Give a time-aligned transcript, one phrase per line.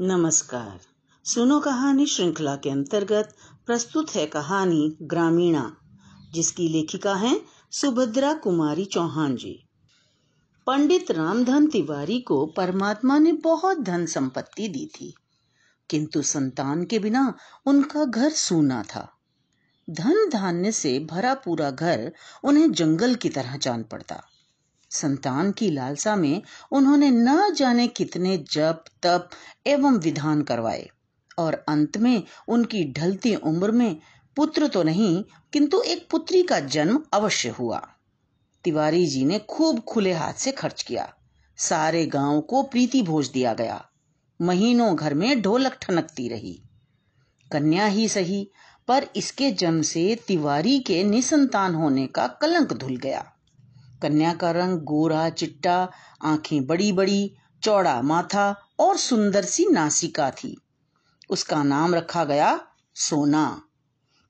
[0.00, 0.80] नमस्कार।
[1.24, 3.32] सुनो कहानी श्रृंखला के अंतर्गत
[3.66, 5.76] प्रस्तुत है कहानी ग्रामीणा,
[6.34, 7.40] जिसकी लेखिका हैं
[7.70, 9.66] सुभद्रा कुमारी चौहान जी।
[10.66, 15.14] पंडित रामधन तिवारी को परमात्मा ने बहुत धन संपत्ति दी थी,
[15.90, 17.34] किंतु संतान के बिना
[17.66, 19.06] उनका घर सूना था।
[19.90, 22.12] धन धान्य से भरा पूरा घर
[22.44, 24.22] उन्हें जंगल की तरह जान पड़ता।
[24.90, 26.42] संतान की लालसा में
[26.72, 29.30] उन्होंने न जाने कितने जप, तप
[29.66, 30.90] एवं विधान करवाए।
[31.38, 34.00] और अंत में उनकी ढलती उम्र में
[34.36, 37.88] पुत्र तो नहीं, किंतु एक पुत्री का जन्म अवश्य हुआ।
[38.64, 41.14] तिवारी जी ने खूब खुले हाथ से खर्च किया।
[41.56, 43.86] सारे गाँव को प्रीति भोज दिया गया।
[44.42, 46.62] महीनों घर में ढोलक ठनकती रही।
[47.52, 48.50] कन्या ही सही,
[48.88, 53.32] पर इसके जन्म से तिवारी के निसंतान होने का कलंक धुल गया।
[54.02, 55.88] कन्या का रंग, गोरा चिट्टा,
[56.24, 60.60] आँखें बड़ी बड़ी चौड़ा माथा और सुंदर सी नासिका थी।
[61.30, 62.60] उसका नाम रखा गया
[62.94, 63.62] सोना।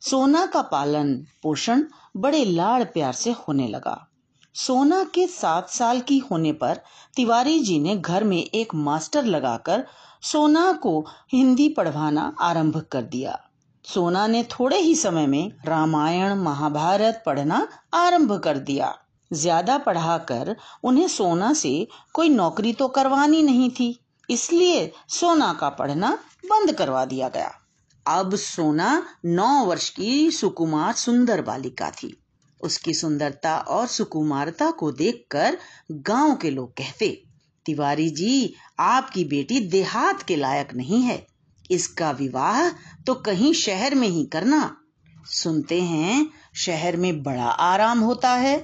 [0.01, 1.85] सोना का पालन, पोषण
[2.17, 4.09] बड़े लाड़ प्यार से होने लगा।
[4.55, 6.81] सोना के सात साल की होने पर
[7.17, 9.87] तिवारी जी ने घर में एक मास्टर लगाकर
[10.23, 13.41] सोना को हिंदी पढ़वाना आरंभ कर दिया।
[13.85, 18.99] सोना ने थोड़े ही समय में रामायण, महाभारत पढ़ना आरंभ कर दिया।
[19.31, 23.99] ज़्यादा पढ़ाकर उन्हें सोना से कोई नौकरी तो करवानी नहीं थी,
[24.29, 26.11] इसलिए सोना का पढ़ना
[26.45, 27.53] बंद करवा दिया गया।
[28.07, 32.15] अब सोना नौ वर्ष की सुकुमार सुंदर बालिका थी।
[32.61, 35.57] उसकी सुंदरता और सुकुमारता को देखकर
[35.93, 37.09] गाँव के लोग कहते,
[37.67, 41.27] तिवारी जी, आपकी बेटी देहात के लायक नहीं है।
[41.71, 42.69] इसका विवाह
[43.07, 44.71] तो कहीं शहर में ही करना।
[45.33, 46.27] सुनते हैं,
[46.57, 48.57] शहर में बड़ा आराम होता है।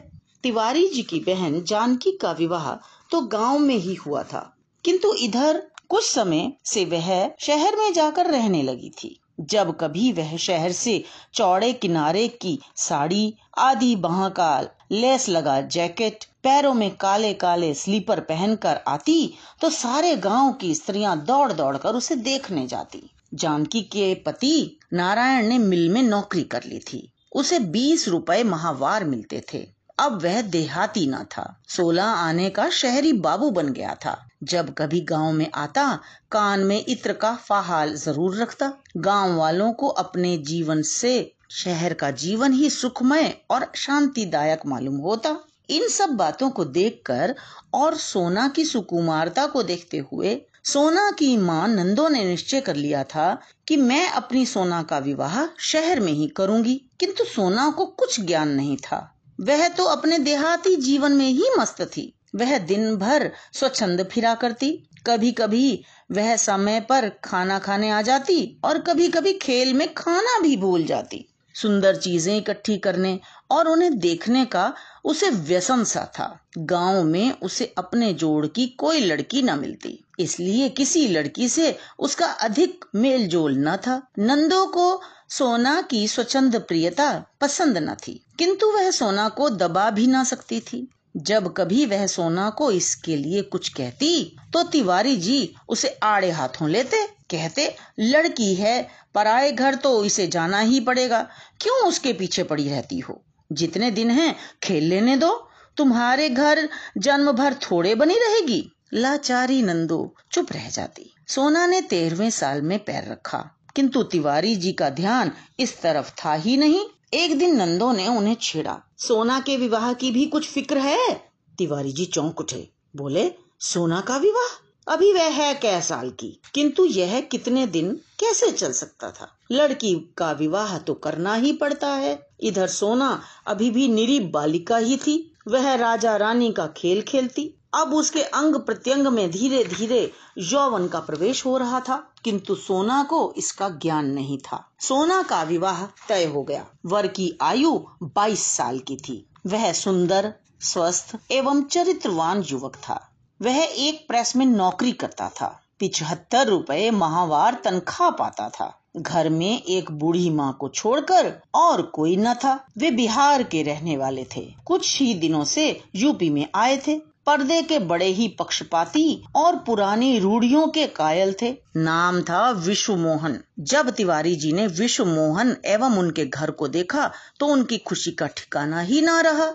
[0.44, 2.70] तिवारी जी की बहन जानकी का विवाह
[3.10, 8.26] तो गाँव में ही हुआ था। किंतु इधर कुछ समय से वह शहर में जाकर
[8.26, 14.60] रहने लगी थी। जब कभी वह शहर से चौड़े किनारे की साड़ी, आदि बाह का
[14.92, 21.24] लेस लगा जैकेट, पैरों में काले काले स्लीपर पहनकर आती तो सारे गाँव की स्त्रियाँ
[21.24, 26.64] दौड़ दौड़ कर उसे देखने जाती। जानकी के पति नारायण ने मिल में नौकरी कर
[26.64, 32.50] ली थी। उसे बीस रुपए माहवार मिलते थे। अब वह देहाती न था। सोलह आने
[32.50, 35.98] का शहरी बाबू बन गया था। जब कभी गाँव में आता,
[36.32, 42.10] कान में इत्र का फाहाल ज़रूर रखता। गाँव वालों को अपने जीवन से, शहर का
[42.10, 45.36] जीवन ही सुखमय और शांतिदायक मालूम होता।
[45.70, 47.34] इन सब बातों को देखकर
[47.74, 53.04] और सोना की सुकुमारता को देखते हुए, सोना की माँ नंदो ने निश्चय कर लिया
[53.04, 58.20] था कि मैं अपनी सोना का विवाह शहर में ही करूँगी। किंतु सोना को कुछ
[58.20, 63.30] ज्ञान नहीं था। वह तो अपने देहाती जीवन में ही मस्त थी। वह दिन भर
[63.52, 64.70] स्वच्छंद फिरा करती।
[65.06, 70.40] कभी कभी वह समय पर खाना खाने आ जाती और कभी कभी खेल में खाना
[70.40, 71.24] भी भूल जाती।
[71.54, 73.18] सुंदर चीज़ें इकट्ठी करने
[73.50, 74.72] और उन्हें देखने का
[75.04, 76.26] उसे व्यसन सा था।
[76.58, 82.26] गाँव में उसे अपने जोड़ की कोई लड़की न मिलती। इसलिए किसी लड़की से उसका
[82.26, 85.00] अधिक मेल जोल न था। नंदो को
[85.34, 90.60] सोना की स्वच्छंद प्रियता पसंद न थी, किंतु वह सोना को दबा भी ना सकती
[90.60, 90.86] थी।
[91.16, 96.68] जब कभी वह सोना को इसके लिए कुछ कहती तो तिवारी जी उसे आड़े हाथों
[96.70, 101.20] लेते, कहते, लड़की है, पराए घर तो इसे जाना ही पड़ेगा।
[101.60, 103.20] क्यों उसके पीछे पड़ी रहती हो?
[103.50, 105.32] जितने दिन हैं, खेल लेने दो।
[105.76, 106.68] तुम्हारे घर
[106.98, 108.62] जन्म भर थोड़े बनी रहेगी।
[108.94, 113.44] लाचारी नंदो चुप रह जाती। सोना ने तेरहवें साल में पैर रखा।
[113.76, 118.36] किंतु तिवारी जी का ध्यान इस तरफ़ था ही नहीं। एक दिन नंदो ने उन्हें
[118.42, 121.14] छेड़ा। सोना के विवाह की भी कुछ फ़िक्र है?
[121.58, 124.60] तिवारी जी चौंक उठे। बोले, सोना का विवाह?
[124.88, 129.38] अभी वह है कै साल की। किंतु यह कितने दिन कैसे चल सकता था?
[129.52, 134.96] लड़की का विवाह तो करना ही पड़ता है। इधर सोना अभी भी निरी बालिका ही
[134.96, 140.88] थी। वह राजा रानी का खेल खेलती। अब उसके अंग प्रत्यंग में धीरे धीरे यौवन
[140.88, 145.86] का प्रवेश हो रहा था, किंतु सोना को इसका ज्ञान नहीं था। सोना का विवाह
[146.08, 152.42] तय हो गया। वर की आयु 22 साल की थी। वह सुंदर, स्वस्थ एवं चरित्रवान
[152.42, 153.10] युवक था।
[153.42, 159.62] वह एक प्रेस में नौकरी करता था। पिछहत्तर रुपए माहवार तनख्वाह पाता था। घर में
[159.62, 164.54] एक बूढ़ी माँ को छोड़कर और कोई न था। वे बिहार के रहने वाले थे।
[164.64, 170.18] कुछ ही दिनों से यूपी में आए थे। पर्दे के बड़े ही पक्षपाती और पुरानी
[170.18, 175.96] रूढ़ियों के कायल थे। नाम था विश्व मोहन जब तिवारी जी ने विश्व मोहन एवं
[175.98, 177.10] उनके घर को देखा
[177.40, 179.52] तो उनकी खुशी का ठिकाना ही ना रहा।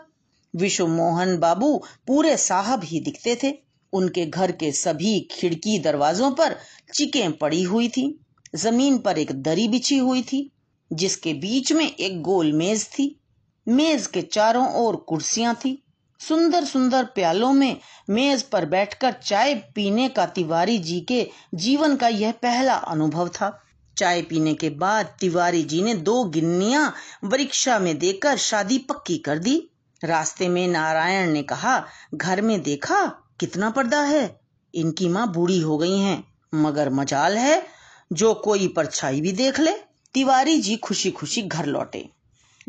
[0.54, 1.76] विश्व मोहन बाबू
[2.08, 3.54] पूरे साहब ही दिखते थे।
[3.94, 6.56] उनके घर के सभी खिड़की दरवाजों पर
[6.94, 8.04] चिकें पड़ी हुई थी।
[8.56, 10.50] ज़मीन पर एक दरी बिछी हुई थी,
[10.92, 13.16] जिसके बीच में एक गोल मेज थी।
[13.68, 15.72] मेज के चारों ओर कुर्सियाँ थी।
[16.20, 17.78] सुंदर सुंदर प्यालों में
[18.10, 23.64] मेज पर बैठकर चाय पीने का तिवारी जी के जीवन का यह पहला अनुभव था।
[23.98, 26.94] चाय पीने के बाद तिवारी जी ने दो गिन्निया
[27.24, 29.70] वृक्षा में देकर शादी पक्की कर दी।
[30.04, 33.06] रास्ते में नारायण ने कहा, घर में देखा,
[33.40, 34.40] कितना पर्दा है।
[34.76, 37.68] इनकी माँ बूढ़ी हो गई हैं, मगर मजाल है।
[38.14, 39.72] जो कोई परछाई भी देख ले।
[40.14, 42.10] तिवारी जी खुशी खुशी घर लौटे।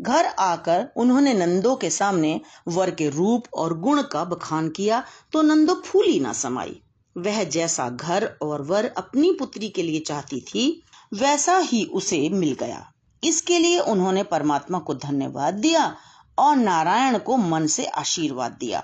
[0.01, 5.03] घर आकर उन्होंने नंदो के सामने वर के रूप और गुण का बखान किया
[5.33, 6.79] तो नंदो फूली ना समाई।
[7.15, 10.83] वह जैसा घर और वर अपनी पुत्री के लिए चाहती थी,
[11.13, 12.87] वैसा ही उसे मिल गया।
[13.23, 15.95] इसके लिए उन्होंने परमात्मा को धन्यवाद दिया
[16.37, 18.83] और नारायण को मन से आशीर्वाद दिया।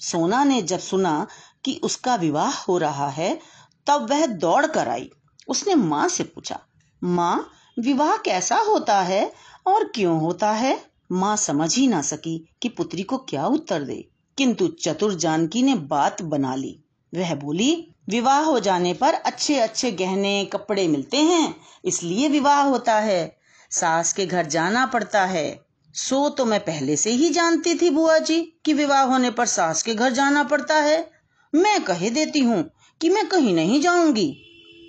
[0.00, 1.26] सोना ने जब सुना
[1.64, 3.38] कि उसका विवाह हो रहा है,
[3.86, 5.10] तब वह दौड़ कर आई।
[5.48, 6.58] उसने माँ से पूछा,
[7.02, 9.32] माँ, विवाह कैसा होता है?
[9.66, 10.84] और क्यों होता है?
[11.12, 14.08] माँ समझ ही ना सकी कि पुत्री को क्या उत्तर दे।
[14.38, 16.84] किंतु चतुर जानकी ने बात बना ली।
[17.14, 22.94] वह बोली, विवाह हो जाने पर अच्छे अच्छे गहने, कपड़े मिलते हैं, इसलिए विवाह होता
[22.94, 23.38] है।
[23.70, 25.64] सास के घर जाना पड़ता है।
[25.94, 29.82] सो तो मैं पहले से ही जानती थी बुआ जी कि विवाह होने पर सास
[29.82, 31.10] के घर जाना पड़ता है।
[31.54, 32.70] मैं कह देती हूँ
[33.00, 34.42] कि मैं कहीं नहीं जाऊँगी।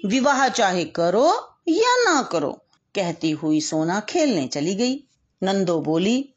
[0.06, 2.61] विवाह चाहे करो या ना करो
[2.96, 5.04] कहती हुई सोना खेलने चली गई।
[5.44, 6.34] नंदो बोली,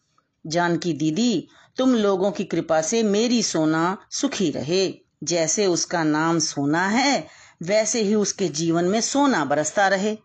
[0.46, 6.88] जानकी दीदी, तुम लोगों की कृपा से मेरी सोना सुखी रहे। जैसे उसका नाम सोना
[6.88, 7.26] है,
[7.62, 10.16] वैसे ही उसके जीवन में सोना बरसता रहे।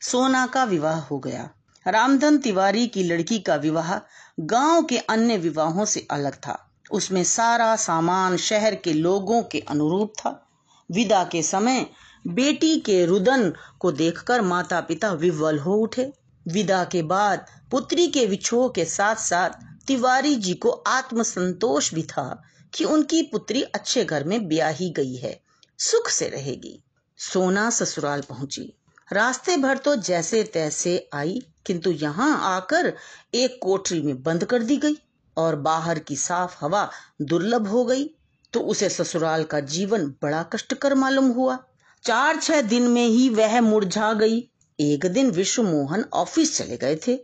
[0.00, 1.50] सोना का विवाह हो गया।
[1.88, 4.00] रामधन तिवारी की लड़की का विवाह
[4.40, 10.12] गाँव के अन्य विवाहों से अलग था। उसमें सारा सामान शहर के लोगों के अनुरूप
[10.18, 10.48] था।
[10.90, 11.86] विदा के समय
[12.24, 16.12] बेटी के रुदन को देखकर माता पिता विवल हो उठे।
[16.46, 22.42] विदा के बाद पुत्री के विछोह के साथ साथ तिवारी जी को आत्मसंतोष भी था
[22.72, 25.40] कि उनकी पुत्री अच्छे घर में ब्याही गई है,
[25.78, 26.78] सुख से रहेगी।
[27.18, 28.72] सोना ससुराल पहुँची।
[29.08, 32.92] रास्ते भर तो जैसे तैसे आई, किंतु यहाँ आकर
[33.34, 34.96] एक कोठरी में बंद कर दी गई
[35.36, 36.88] और बाहर की साफ़ हवा
[37.22, 38.04] दुर्लभ हो गई
[38.52, 41.58] तो उसे ससुराल का जीवन बड़ा कष्टकर मालूम हुआ।
[42.04, 44.50] चार छह दिन में ही वह मुरझा गई।
[44.80, 47.18] एक दिन विश्व मोहन ऑफ़िस चले गए थे।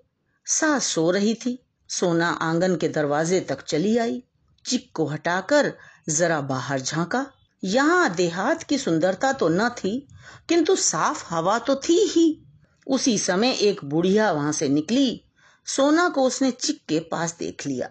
[0.47, 4.23] सास सो रही थी। सोना आँगन के दरवाजे तक चली आई।
[4.67, 5.73] चिक को हटाकर
[6.09, 7.27] जरा बाहर झांका।
[7.65, 10.09] यहाँ देहात की सुंदरता तो न थी,
[10.49, 12.47] किंतु साफ़ हवा तो थी ही।
[12.87, 15.25] उसी समय एक बुढ़िया वहाँ से निकली।
[15.67, 17.91] सोना को उसने चिक के पास देख लिया।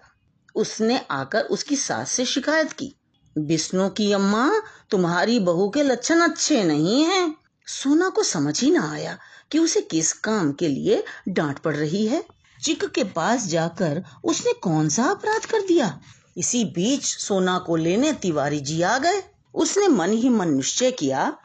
[0.55, 2.95] उसने आकर उसकी सास से शिकायत की।
[3.37, 7.35] विष्णु की अम्मा, तुम्हारी बहू के लक्षण अच्छे नहीं हैं।
[7.67, 9.17] सोना को समझ ही ना आया
[9.51, 12.23] कि उसे किस काम के लिए डांट पड़ रही है।
[12.63, 15.99] चिक के पास जाकर उसने कौन सा अपराध कर दिया?
[16.37, 21.37] इसी बीच सोना को लेने तिवारी जी आ गए। उसने मन ही मन निश्चय किया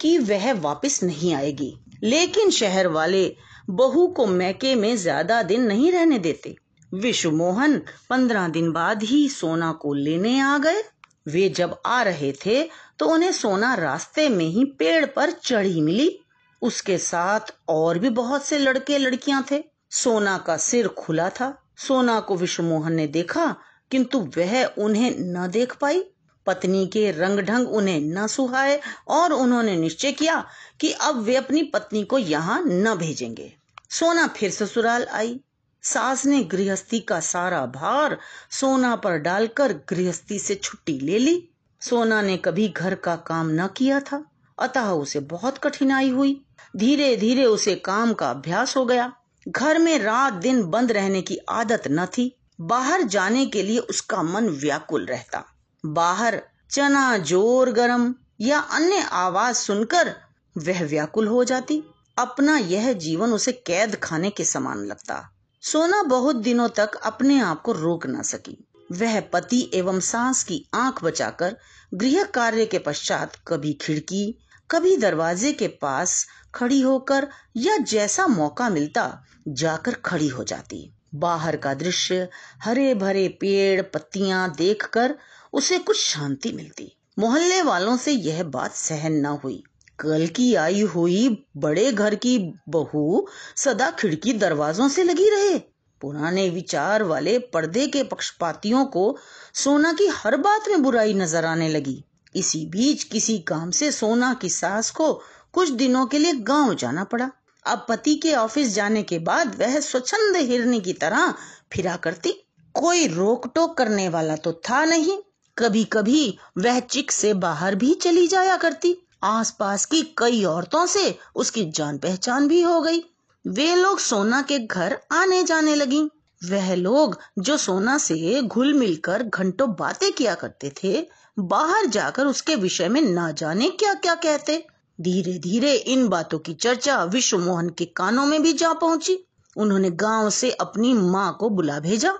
[0.00, 3.36] कि वह वापस नहीं आएगी। लेकिन शहर वाले
[3.70, 6.56] बहू को मैके में ज़्यादा दिन नहीं रहने देते।
[6.94, 10.82] विश्व मोहन पंद्रह दिन बाद ही सोना को लेने आ गए।
[11.26, 12.62] वे जब आ रहे थे
[12.98, 16.18] तो उन्हें सोना रास्ते में ही पेड़ पर चढ़ी मिली।
[16.62, 22.18] उसके साथ और भी बहुत से लड़के लड़कियाँ थे। सोना का सिर खुला था। सोना
[22.20, 23.54] को विश्वमोहन ने देखा,
[23.90, 26.02] किंतु वह उन्हें न देख पाई।
[26.46, 30.44] पत्नी के रंग ढंग उन्हें न सुहाए और उन्होंने निश्चय किया
[30.80, 33.52] कि अब वे अपनी पत्नी को यहाँ न भेजेंगे।
[33.90, 35.40] सोना फिर ससुराल आई।
[35.84, 38.18] सास ने गृहस्थी का सारा भार
[38.50, 41.48] सोना पर डालकर गृहस्थी से छुट्टी ले ली।
[41.80, 44.24] सोना ने कभी घर का काम न किया था।
[44.58, 46.44] अतः उसे बहुत कठिनाई हुई।
[46.76, 49.12] धीरे धीरे उसे काम का अभ्यास हो गया।
[49.48, 54.22] घर में रात दिन बंद रहने की आदत न थी। बाहर जाने के लिए उसका
[54.22, 55.44] मन व्याकुल रहता।
[55.86, 60.14] बाहर चना, ज़ोर गरम या अन्य आवाज़ सुनकर
[60.58, 61.82] वह व्याकुल हो जाती।
[62.18, 65.30] अपना यह जीवन उसे कैद खाने के समान लगता।
[65.66, 70.68] सोना बहुत दिनों तक अपने आप को रोक न सकी। वह पति एवं सास की
[70.74, 71.56] आँख बचाकर
[71.94, 74.38] गृह कार्य के पश्चात कभी खिड़की,
[74.70, 81.56] कभी दरवाजे के पास खड़ी होकर या जैसा मौका मिलता, जाकर खड़ी हो जाती। बाहर
[81.56, 82.28] का दृश्य
[82.62, 85.14] हरे भरे पेड़, पत्तियाँ देखकर
[85.52, 89.64] उसे कुछ शांति मिलती। मोहल्ले वालों से यह बात सहन न हुई।
[89.98, 95.58] कल की आई हुई बड़े घर की बहू सदा खिड़की दरवाजों से लगी रहे।
[96.00, 99.16] पुराने विचार वाले पर्दे के पक्षपातियों को
[99.54, 104.32] सोना की हर बात में बुराई नज़र आने लगी। इसी बीच किसी काम से सोना
[104.34, 105.12] की सास को
[105.52, 107.30] कुछ दिनों के लिए गाँव जाना पड़ा।
[107.64, 111.34] अब पति के ऑफ़िस जाने के बाद वह स्वच्छंद हिरनी की तरह
[111.72, 112.32] फिरा करती।
[112.74, 115.16] कोई रोक टोक करने वाला तो था नहीं।
[115.56, 121.18] कभी कभी वह चिक से बाहर भी चली जाया करती। आसपास की कई औरतों से
[121.34, 123.04] उसकी जान पहचान भी हो गई।
[123.46, 126.02] वे लोग सोना के घर आने जाने लगी।
[126.50, 131.06] वह लोग जो सोना से घुल मिलकर घंटों बातें किया करते थे,
[131.38, 134.66] बाहर जाकर उसके विषय में ना जाने क्या क्या कहते।
[135.00, 139.18] धीरे धीरे इन बातों की चर्चा विश्व मोहन के कानों में भी जा पहुँची।
[139.56, 142.12] उन्होंने गाँव से अपनी माँ को बुला भेजा।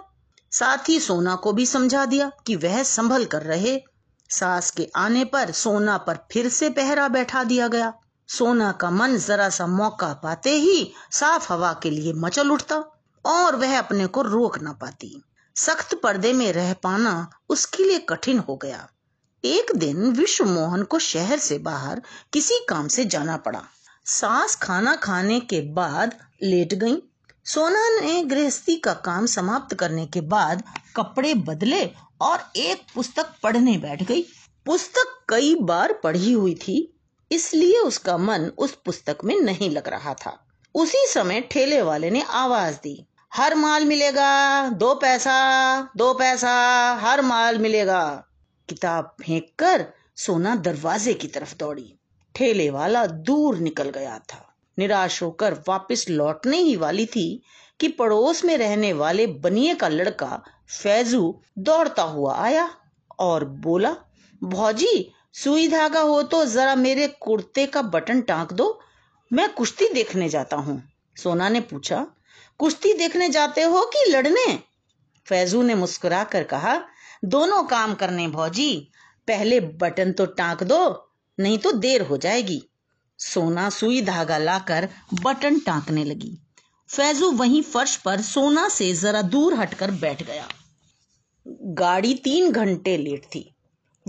[0.52, 3.80] साथ ही सोना को भी समझा दिया कि वह संभल कर रहे
[4.30, 7.92] सास के आने पर सोना पर फिर से पहरा बैठा दिया गया।
[8.28, 12.82] सोना का मन जरा सा मौका पाते ही साफ़ हवा के लिए मचल उठता
[13.24, 15.22] और वह अपने को रोक ना पाती।
[15.56, 18.88] सख्त पर्दे में रह पाना उसके लिए कठिन हो गया।
[19.44, 22.02] एक दिन विश्व मोहन को शहर से बाहर
[22.32, 23.62] किसी काम से जाना पड़ा।
[24.04, 26.96] सास खाना खाने के बाद लेट गईं।
[27.44, 30.62] सोना ने गृहस्थी का काम समाप्त करने के बाद
[30.96, 31.84] कपड़े बदले
[32.24, 34.22] और एक पुस्तक पढ़ने बैठ गई।
[34.66, 36.94] पुस्तक कई बार पढ़ी हुई थी,
[37.32, 42.22] इसलिए उसका मन उस पुस्तक में नहीं लग रहा था। उसी समय ठेले वाले ने
[42.22, 45.36] आवाज़ दी, हर माल मिलेगा, दो पैसा
[45.96, 46.52] दो पैसा,
[46.94, 48.24] हर माल मिलेगा।
[48.68, 51.94] किताब फेंक कर सोना दरवाजे की तरफ़ दौड़ी।
[52.34, 57.42] ठेले वाला दूर निकल गया था। निराश होकर वापस लौटने ही वाली थी
[57.80, 62.74] कि पड़ोस में रहने वाले बनिए का लड़का फैजू दौड़ता हुआ आया
[63.18, 63.96] और बोला,
[64.44, 68.80] भौजी, सुई धागा हो तो जरा मेरे कुर्ते का बटन टांक दो,
[69.32, 70.82] मैं कुश्ती देखने जाता हूँ।
[71.16, 72.06] सोना ने पूछा,
[72.58, 74.62] कुश्ती देखने जाते हो कि लड़ने?
[75.26, 76.80] फैजू ने मुस्कुरा कर कहा,
[77.24, 78.90] दोनों काम करने भौजी,
[79.28, 82.62] पहले बटन तो टांक दो, नहीं तो देर हो जाएगी।
[83.18, 84.88] सोना सुई धागा लाकर
[85.22, 86.38] बटन टांकने लगी।
[86.88, 90.48] फैजू वहीं फर्श पर सोना से जरा दूर हटकर बैठ गया।
[91.62, 93.54] गाड़ी तीन घंटे लेट थी।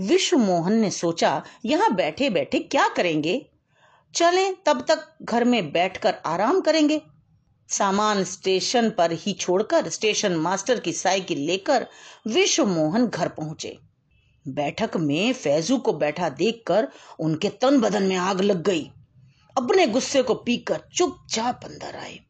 [0.00, 3.50] विश्व मोहन ने सोचा, यहाँ बैठे बैठे क्या करेंगे?
[4.14, 7.02] चलें, तब तक घर में बैठकर आराम करेंगे।
[7.68, 11.86] सामान स्टेशन पर ही छोड़कर स्टेशन मास्टर की साइकिल लेकर
[12.26, 13.78] विश्व मोहन घर पहुँचे।
[14.48, 18.90] बैठक में फैजू को बैठा देखकर उनके तन बदन में आग लग गई।
[19.58, 22.25] अपने गुस्से को पीकर चुपचाप अंदर आए।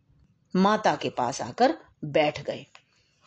[0.56, 2.66] माता के पास आकर बैठ गए।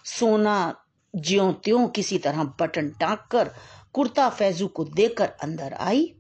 [0.06, 0.76] सोना
[1.14, 3.52] ज्यो त्यों किसी तरह बटन टाक कर
[3.94, 6.14] कुर्ता फैजू को देकर अंदर आई।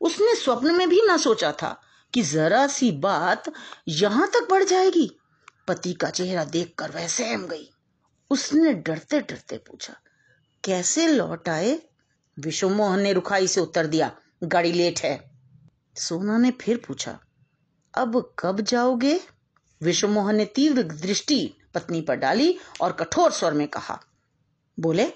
[0.00, 1.80] उसने स्वप्न में भी ना सोचा था
[2.12, 3.52] कि जरा सी बात
[3.88, 5.10] यहाँ तक बढ़ जाएगी।
[5.68, 7.68] पति का चेहरा देखकर वह सहम गई।
[8.30, 9.94] उसने डरते डरते पूछा,
[10.64, 11.78] कैसे लौट आए?
[12.36, 14.10] विश्व मोहन ने रुखाई से उत्तर दिया,
[14.44, 15.30] गाड़ी लेट है।
[15.96, 17.18] सोना ने फिर पूछा,
[17.94, 19.20] अब कब जाओगे?
[19.82, 24.00] विश्व मोहन ने तीव्र दृष्टि पत्नी पर डाली और कठोर स्वर में कहा,
[24.80, 25.12] बोले,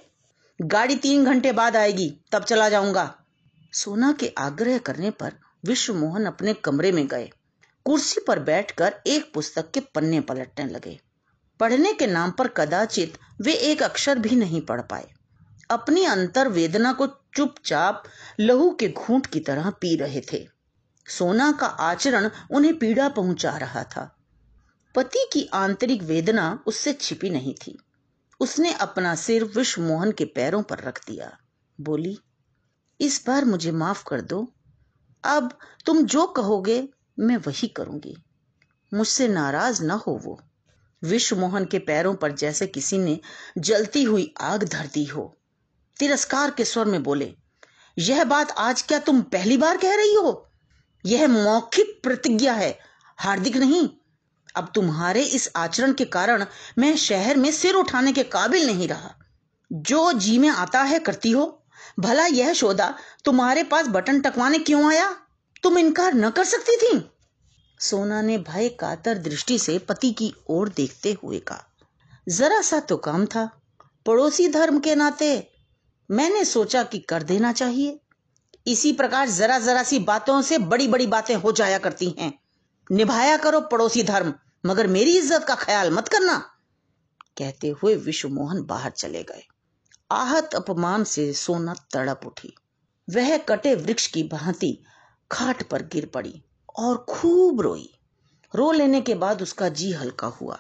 [0.63, 3.15] गाड़ी तीन घंटे बाद आएगी, तब चला जाऊँगा.
[3.73, 5.33] सोना के आग्रह करने पर
[5.65, 7.31] विश्व मोहन अपने कमरे में गए।
[7.85, 11.01] कुर्सी पर बैठकर एक पुस्तक के पन्ने पलटने लगे।
[11.61, 15.09] पढ़ने के नाम पर कदाचित वे एक अक्षर भी नहीं पढ़ पाए।
[15.71, 18.03] अपनी अंतर वेदना को चुपचाप
[18.41, 20.49] लहू के घूंट की तरह पी रहे थे।
[21.07, 24.22] सोना का आचरण उन्हें पीड़ा पहुँचा रहा था।
[24.95, 27.79] पति की आंतरिक वेदना उससे छिपी नहीं थी।
[28.41, 31.39] उसने अपना सिर विश्व मोहन के पैरों पर रख दिया।
[31.81, 32.19] बोली,
[33.01, 34.53] इस बार मुझे माफ़ कर दो।
[35.25, 38.17] अब तुम जो कहोगे, मैं वही करूँगी।
[38.95, 40.41] मुझसे नाराज़ न हो वो।
[41.03, 43.21] विश्व मोहन के पैरों पर जैसे किसी ने
[43.59, 45.37] जलती हुई आग धर दी हो।
[45.99, 47.35] तिरस्कार के स्वर में बोले,
[47.99, 50.51] यह बात आज क्या तुम पहली बार कह रही हो?
[51.07, 52.79] यह मौखिक प्रतिज्ञा है।
[53.19, 53.91] हार्दिक नहीं
[54.55, 56.45] अब तुम्हारे इस आचरण के कारण
[56.79, 59.15] मैं शहर में सिर उठाने के काबिल नहीं रहा।
[59.71, 61.59] जो जी में आता है करती हो।
[62.01, 62.95] भला यह शोदा
[63.25, 65.11] तुम्हारे पास बटन टकवाने क्यों आया?
[65.63, 67.11] तुम इनकार न कर सकती थी?
[67.81, 71.65] सोना ने भय कातर दृष्टि से पति की ओर देखते हुए कहा,
[72.29, 73.51] जरा सा तो काम था।
[74.07, 75.49] पड़ोसी धर्म के नाते
[76.11, 77.99] मैंने सोचा कि कर देना चाहिए।
[78.67, 82.33] इसी प्रकार जरा जरा सी बातों से बड़ी बड़ी बातें हो जाया करती हैं।
[82.93, 84.33] निभाया करो पड़ोसी धर्म,
[84.67, 86.37] मगर मेरी इज़्ज़त का ख्याल मत करना।
[87.39, 89.43] कहते हुए विश्व मोहन बाहर चले गए।
[90.11, 92.55] आहत अपमान से सोना तड़प उठी।
[93.09, 94.79] वह कटे वृक्ष की भांति
[95.31, 96.43] खाट पर गिर पड़ी
[96.79, 97.89] और खूब रोई।
[98.55, 100.59] रो लेने के बाद उसका जी हल्का हुआ।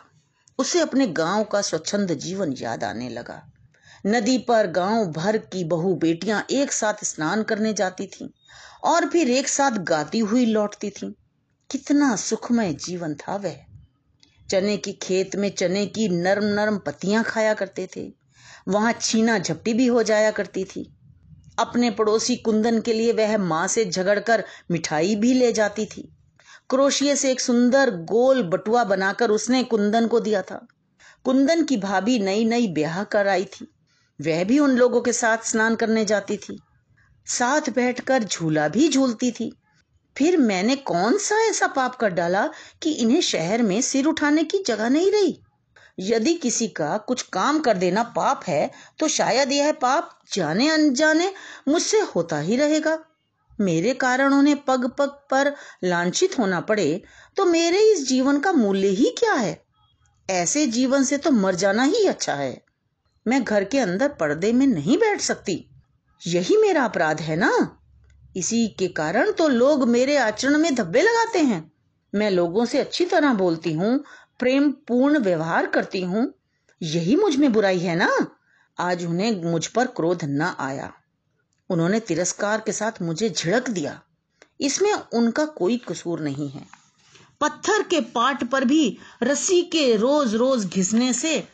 [0.58, 3.40] उसे अपने गाँव का स्वच्छंद जीवन याद आने लगा।
[4.06, 8.28] नदी पर गाँव भर की बहु बेटियाँ एक साथ स्नान करने जाती थीं
[8.84, 11.12] और फिर एक साथ गाती हुई लौटती थीं।
[11.72, 13.56] कितना सुखमय जीवन था वह।
[14.50, 18.12] चने की खेत में चने की नरम नरम पत्तियाँ खाया करते थे।
[18.68, 20.96] वहाँ छीना झपटी भी हो जाया करती थी।
[21.58, 26.16] अपने पड़ोसी कुंदन के लिए वह माँ से झगड़कर मिठाई भी ले जाती थी।
[26.70, 30.66] क्रोशिये से एक सुंदर गोल बटुआ बनाकर उसने कुंदन को दिया था।
[31.24, 33.72] कुंदन की भाभी नई नई ब्याह कर आई थी।
[34.20, 36.62] वह भी उन लोगों के साथ स्नान करने जाती थी।
[37.26, 39.56] साथ बैठकर झूला भी झूलती थी।
[40.16, 42.46] फिर मैंने कौन सा ऐसा पाप कर डाला
[42.82, 45.38] कि इन्हें शहर में सिर उठाने की जगह नहीं रही?
[45.98, 51.32] यदि किसी का कुछ काम कर देना पाप है तो शायद यह पाप जाने अनजाने
[51.68, 52.98] मुझसे होता ही रहेगा।
[53.60, 55.54] मेरे कारण उन्हें पग पग पर
[55.84, 57.02] लांछित होना पड़े
[57.36, 59.62] तो मेरे इस जीवन का मूल्य ही क्या है?
[60.30, 62.62] ऐसे जीवन से तो मर जाना ही अच्छा है।
[63.26, 65.54] मैं घर के अंदर पर्दे में नहीं बैठ सकती।
[66.26, 67.78] यही मेरा अपराध है ना?
[68.36, 71.72] इसी के कारण तो लोग मेरे आचरण में धब्बे लगाते हैं।
[72.14, 74.04] मैं लोगों से अच्छी तरह बोलती हूँ,
[74.38, 76.34] प्रेम पूर्ण व्यवहार करती हूँ।
[76.82, 78.26] यही मुझमें बुराई है ना?
[78.78, 80.92] आज उन्हें मुझ पर क्रोध न आया।
[81.70, 84.00] उन्होंने तिरस्कार के साथ मुझे झिड़क दिया।
[84.60, 86.66] इसमें उनका कोई कसूर नहीं है।
[87.40, 91.48] पत्थर के पाट पर भी रस्सी के रोज रोज घिसने से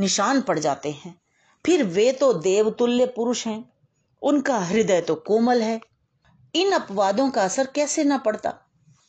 [0.00, 1.20] निशान पड़ जाते हैं।
[1.66, 3.72] फिर वे तो देवतुल्य पुरुष हैं।
[4.22, 5.80] उनका हृदय तो कोमल है।
[6.54, 8.52] इन अपवादों का असर कैसे न पड़ता?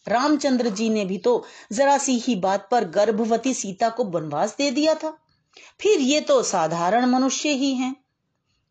[0.07, 4.71] रामचंद्र जी ने भी तो जरा सी ही बात पर गर्भवती सीता को वनवास दे
[4.71, 5.17] दिया था।
[5.81, 7.95] फिर ये तो साधारण मनुष्य ही हैं।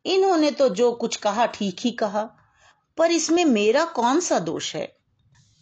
[0.05, 2.23] इन्होंने तो जो कुछ कहा ठीक ही कहा,
[2.99, 4.93] पर इसमें मेरा कौन सा दोष है?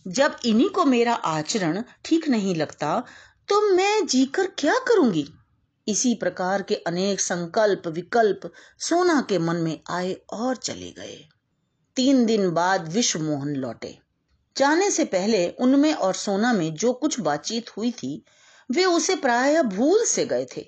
[0.06, 3.02] जब इन्हीं को मेरा आचरण ठीक नहीं लगता
[3.48, 5.26] तो मैं जीकर क्या करूँगी?
[5.88, 11.18] इसी प्रकार के अनेक संकल्प विकल्प सोना के मन में आए और चले गए।
[11.96, 13.98] तीन दिन बाद विश्व मोहन लौटे।
[14.56, 18.24] जाने से पहले उनमें और सोना में जो कुछ बातचीत हुई थी,
[18.70, 20.66] वे उसे प्राय भूल से गए थे।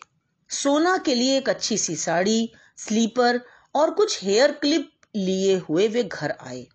[0.51, 3.41] सोना के लिए एक अच्छी सी साड़ी, स्लीपर
[3.75, 6.67] और कुछ हेयर क्लिप लिए हुए वे घर आए।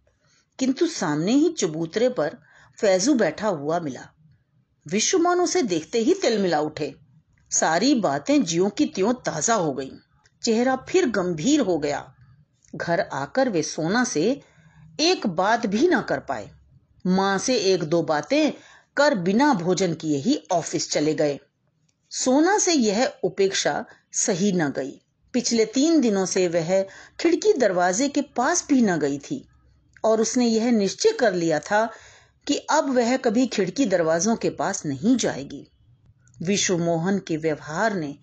[0.59, 2.37] किंतु सामने ही चबूतरे पर
[2.77, 4.09] फैजू बैठा हुआ मिला।
[4.87, 6.95] विश्वमान उसे देखते ही तिल मिला उठे।
[7.51, 9.91] सारी बातें ज्यो की त्यों ताज़ा हो गईं।
[10.43, 12.15] चेहरा फिर गंभीर हो गया।
[12.75, 14.41] घर आकर वे सोना से
[14.99, 16.49] एक बात भी ना कर पाए।
[17.07, 18.51] माँ से एक दो बातें
[18.97, 21.39] कर बिना भोजन किए ही ऑफ़िस चले गए।
[22.09, 25.01] सोना से यह उपेक्षा सही न गई।
[25.33, 26.81] पिछले तीन दिनों से वह
[27.19, 29.49] खिड़की दरवाजे के पास भी न गई थी
[30.03, 31.89] और उसने यह निश्चय कर लिया था
[32.47, 35.67] कि अब वह कभी खिड़की दरवाजों के पास नहीं जाएगी।
[36.41, 38.15] विश्व मोहन के व्यवहार ने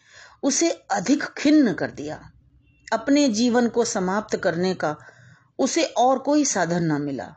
[0.43, 2.33] उसे अधिक खिन्न कर दिया।
[2.92, 4.96] अपने जीवन को समाप्त करने का
[5.59, 7.37] उसे और कोई साधन न मिला।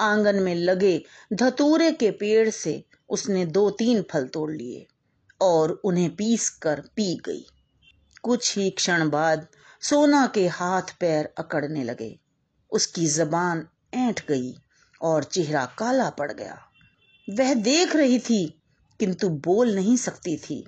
[0.00, 4.86] आँगन में लगे धतूरे के पेड़ से उसने दो तीन फल तोड़ लिए
[5.40, 7.46] और उन्हें पीस कर पी गई।
[8.22, 9.46] कुछ ही क्षण बाद
[9.82, 12.18] सोना के हाथ पैर अकड़ने लगे।
[12.70, 14.54] उसकी जबान ऐंठ गई
[15.02, 16.58] और चेहरा काला पड़ गया।
[17.30, 18.62] वह देख रही थी,
[19.00, 20.66] किंतु बोल नहीं सकती थी।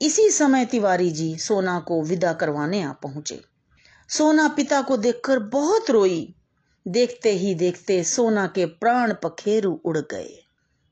[0.00, 3.44] इसी समय तिवारी जी सोना को विदा करवाने आ पहुँचे।
[4.08, 6.34] सोना पिता को देखकर बहुत रोई।
[6.88, 10.44] देखते ही देखते सोना के प्राण पखेरु उड़ गए।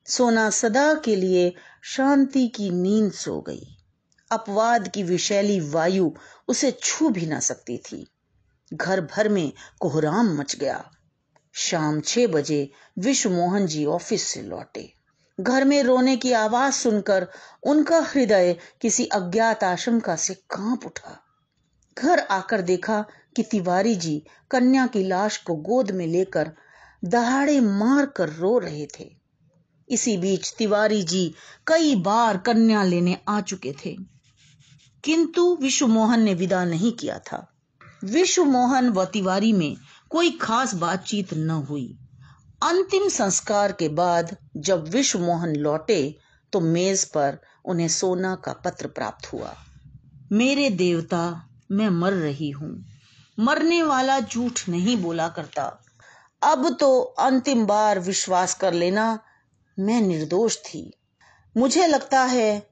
[0.07, 3.77] सोना सदा के लिए शांति की नींद सो गई।
[4.31, 6.11] अपवाद की विशैली वायु
[6.49, 8.07] उसे छू भी ना सकती थी।
[8.75, 10.91] घर भर में कोहराम मच गया।
[11.53, 15.04] शाम छह बजे विश्व मोहन जी ऑफ़िस से लौटे।
[15.41, 17.29] घर में रोने की आवाज़ सुनकर
[17.63, 21.21] उनका हृदय किसी अज्ञात आशंका से काँप उठा।
[21.99, 23.05] घर आकर देखा
[23.37, 26.53] कि तिवारी जी कन्या की लाश को गोद में लेकर
[27.05, 29.17] दहाड़े मार कर रो रहे थे।
[29.89, 31.35] इसी बीच तिवारी जी
[31.67, 33.97] कई बार कन्या लेने आ चुके थे।
[35.05, 37.53] किंतु विश्व मोहन ने विदा नहीं किया था।
[38.05, 39.77] विश्व मोहन व तिवारी में
[40.11, 41.99] कोई खास बातचीत न हुई।
[42.65, 46.19] अंतिम संस्कार के बाद जब विश्व मोहन लौटे
[46.53, 49.55] तो मेज पर उन्हें सोना का पत्र प्राप्त हुआ।
[50.33, 52.85] मेरे देवता, मैं मर रही हूँ।
[53.41, 55.83] मरने वाला झूठ नहीं बोला करता।
[56.43, 59.19] अब तो अंतिम बार विश्वास कर लेना
[59.79, 60.99] मैं निर्दोष थी।
[61.57, 62.67] मुझे लगता है,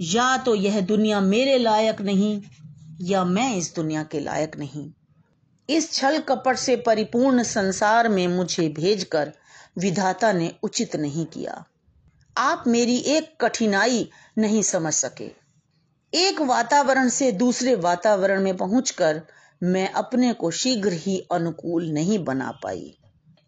[0.00, 2.42] या तो यह दुनिया मेरे लायक नहीं,
[3.00, 4.92] या मैं इस दुनिया के लायक नहीं।
[5.70, 9.32] इस छल कपट से परिपूर्ण संसार में मुझे भेजकर
[9.78, 11.64] विधाता ने उचित नहीं किया।
[12.36, 15.30] आप मेरी एक कठिनाई नहीं समझ सके।
[16.14, 19.22] एक वातावरण से दूसरे वातावरण में पहुंचकर
[19.62, 22.98] मैं अपने को शीघ्र ही अनुकूल नहीं बना पाई।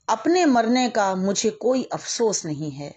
[0.08, 2.94] अपने मरने का मुझे कोई अफसोस नहीं है।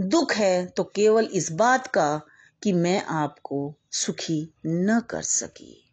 [0.00, 2.20] दुख है तो केवल इस बात का
[2.62, 5.89] कि मैं आपको सुखी न कर सकी।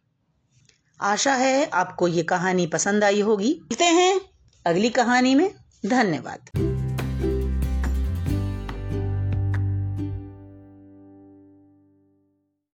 [1.00, 4.20] आशा है आपको ये कहानी पसंद आई होगी। मिलते हैं
[4.66, 5.54] अगली कहानी में।
[5.86, 6.87] धन्यवाद।